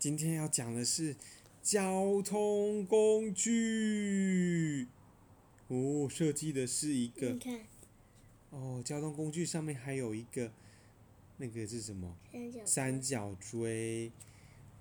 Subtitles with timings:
[0.00, 1.14] 今天要讲的是
[1.62, 4.88] 交通工具。
[5.68, 7.60] 哦，设计的是一个你看
[8.48, 10.50] 哦，交通工具上面还有一个
[11.36, 12.16] 那个是什么？
[12.32, 14.10] 三角三角锥。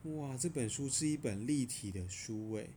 [0.03, 2.69] 哇，这本书是一本立体的书诶，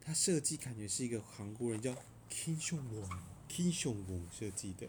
[0.00, 1.92] 它设计感觉是一个韩国人叫
[2.30, 3.18] Kim s o n w o n
[3.50, 4.88] Kim s o n w o n 设计的。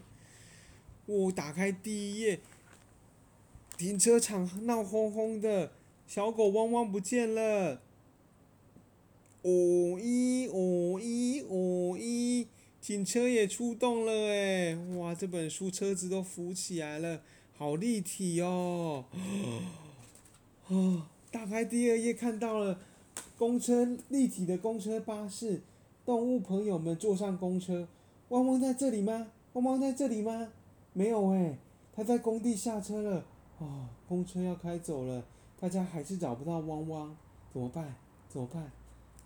[1.04, 2.40] 我、打开第一页，
[3.76, 5.72] 停车场闹哄哄的，
[6.06, 7.80] 小狗汪汪不见了。
[9.42, 9.50] 哦
[10.00, 12.46] 咦哦咦哦咦，
[12.80, 14.74] 警车也出动了哎！
[14.96, 17.20] 哇，这本书车子都浮起来了，
[17.56, 19.04] 好立体哦。
[20.68, 22.80] 哦，打开第二页看到了
[23.36, 25.60] 公车立体的公车巴士，
[26.06, 27.86] 动物朋友们坐上公车。
[28.30, 29.28] 汪汪在这里吗？
[29.52, 30.48] 汪汪在这里吗？
[30.94, 31.58] 没有哎，
[31.94, 33.26] 他在工地下车了。
[33.58, 35.22] 哦，公车要开走了，
[35.60, 37.16] 大家还是找不到汪汪，
[37.52, 37.94] 怎么办？
[38.28, 38.70] 怎么办？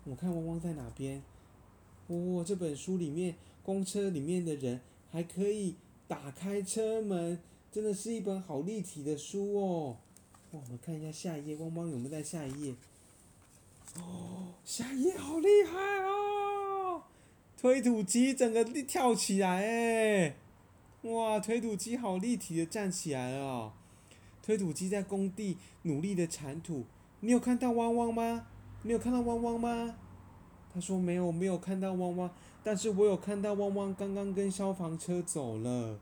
[0.05, 1.21] 我看汪汪在哪边？
[2.07, 4.79] 哦，这本书里面，公车里面的人
[5.11, 5.75] 还可以
[6.07, 7.39] 打开车门，
[7.71, 9.97] 真的是一本好立体的书哦。
[10.51, 12.75] 哇，我们看一下下一页，汪汪有没有在下一页？
[13.97, 17.03] 哦，下一页好厉害哦！
[17.57, 20.35] 推土机整个跳起来哎！
[21.01, 23.73] 哇，推土机好立体的站起来了哦！
[24.49, 26.83] 推土机在工地努力的铲土，
[27.19, 28.47] 你有看到汪汪吗？
[28.81, 29.93] 你有看到汪汪吗？
[30.73, 32.27] 他说没有，没有看到汪汪，
[32.63, 35.99] 但是我有看到汪汪刚刚跟消防车走了，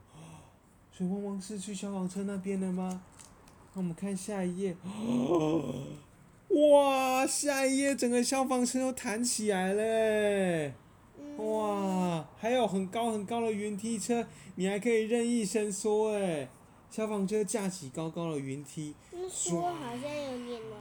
[0.94, 3.02] 所以汪汪是去消防车那边了吗？
[3.74, 4.78] 那我们看下一页，
[6.72, 10.72] 哇，下一页整个消防车都弹起来了，
[11.36, 16.48] 哇，还有很高很高的云梯车，你还可以任意伸缩哎，
[16.90, 20.80] 消防车架起高高的云梯，那说好像有点难，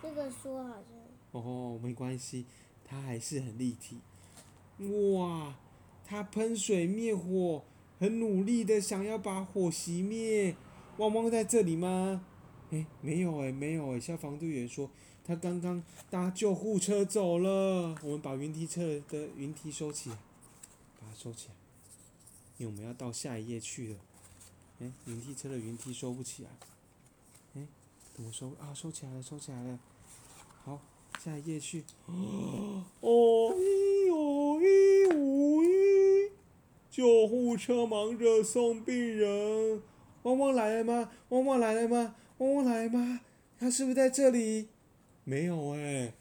[0.00, 2.46] 这个说好像哦，没关系，
[2.84, 3.98] 它还是很立体。
[5.14, 5.56] 哇，
[6.04, 7.64] 它喷水灭火，
[7.98, 10.54] 很努力的想要把火熄灭。
[10.98, 12.24] 汪汪在这里吗？
[12.70, 14.00] 诶，没有诶，没有诶。
[14.00, 14.90] 消防队员说
[15.24, 17.96] 他刚刚搭救护车走了。
[18.02, 20.16] 我们把云梯车的云梯收起来，
[21.00, 21.54] 把它收起来，
[22.58, 23.98] 因为我们要到下一页去了。
[24.80, 26.50] 诶，云梯车的云梯收不起来。
[27.54, 27.66] 诶，
[28.14, 28.74] 怎么收啊？
[28.74, 29.78] 收起来了，收起来了。
[30.64, 30.80] 好，
[31.18, 31.84] 下一页去。
[32.06, 35.14] 哦咦哦咦哦
[35.64, 36.30] 咦，
[36.90, 39.82] 救护车忙着送病人。
[40.24, 41.10] 汪汪来了吗？
[41.30, 42.14] 汪汪来了吗？
[42.38, 43.20] 汪汪来了吗？
[43.58, 44.68] 他是不是在这里？
[45.24, 46.12] 没有哎、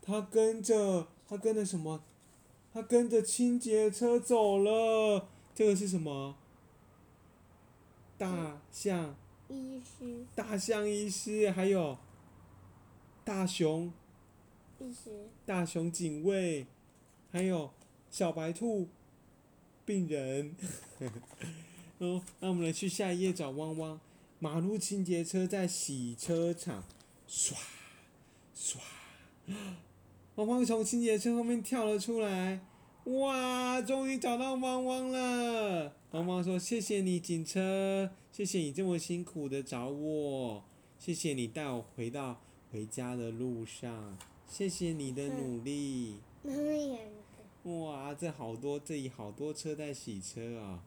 [0.00, 2.02] 他跟着他跟着什么？
[2.72, 5.28] 他跟着清洁车走了。
[5.54, 6.36] 这个是什么？
[8.18, 9.14] 大象，
[9.48, 11.96] 医师大象医师，还有
[13.24, 13.92] 大熊，
[14.80, 16.66] 医师大熊警卫，
[17.30, 17.70] 还有
[18.10, 18.88] 小白兔
[19.84, 20.56] 病人。
[21.98, 24.00] 哦，那我们来去下一页找汪汪。
[24.40, 26.84] 马路清洁车在洗车场，
[27.28, 27.54] 唰
[28.56, 28.78] 唰，
[30.36, 32.60] 汪汪从清洁车后面跳了出来。
[33.08, 35.94] 哇，终于找到汪汪了！
[36.10, 40.62] 汪汪说：“谢谢你，警车，谢谢你这么辛苦的找我，
[40.98, 46.16] 谢谢你带我回到回家的路上，谢谢你的努力。”
[47.64, 50.84] 哇，这好多，这里好多车在洗车啊！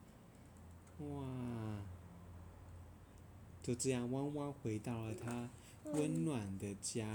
[1.00, 1.82] 哇，
[3.64, 5.50] 就这样，汪汪回到了他
[5.86, 7.08] 温暖的家。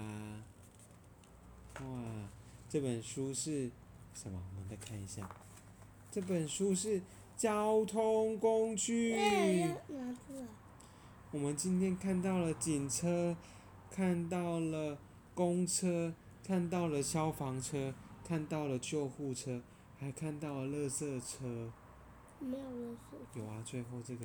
[1.81, 2.28] 哇，
[2.69, 3.71] 这本书是
[4.16, 4.43] 什么？
[4.54, 5.28] 我们再看一下，
[6.10, 7.03] 这本书是
[7.37, 9.15] 交通工具。
[11.31, 13.37] 我们今天看到了警车，
[13.91, 14.97] 看到了
[15.34, 17.93] 公车，看到了消防车，
[18.25, 19.60] 看到了救护车，
[19.99, 21.71] 还看到了垃圾车。
[22.38, 24.25] 没有了手有啊，最后这个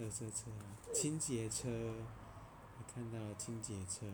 [0.00, 1.68] 垃圾车啊，清洁车，
[2.76, 4.04] 还看到了清洁车。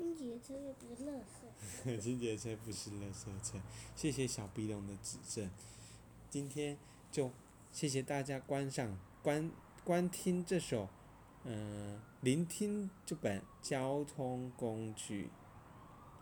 [0.00, 1.12] 清洁车又不是垃
[1.84, 3.58] 圾， 清洁车不是垃圾车。
[3.94, 5.50] 谢谢小鼻龙的指正。
[6.30, 6.78] 今天
[7.12, 7.30] 就
[7.70, 9.50] 谢谢大家观赏观
[9.84, 10.88] 观听这首，
[11.44, 15.30] 嗯、聆听这本交通工具，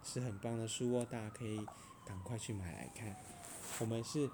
[0.02, 1.64] 是很棒的书哦，大家可以
[2.04, 3.14] 赶快去买来看。
[3.78, 4.28] 我们是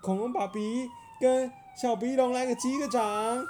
[0.00, 0.88] 恐龙爸比
[1.20, 3.44] 跟小鼻龙来个击个掌，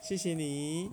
[0.00, 0.92] 谢谢你。